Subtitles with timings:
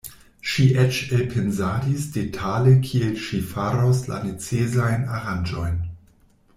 [0.51, 5.79] Ŝi eĉ elpensadis detale kiel ŝi faros la necesajn aranĝojn.